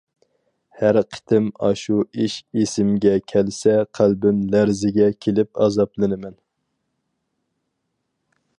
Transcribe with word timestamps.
ھەر 0.77 0.97
قېتىم 1.15 1.49
ئاشۇ 1.67 1.97
ئىش 2.23 2.37
ئېسىمگە 2.61 3.13
كەلسە 3.33 3.75
قەلبىم 3.99 4.41
لەرزىگە 4.55 5.11
كېلىپ 5.27 5.63
ئازابلىنىمەن. 5.67 6.35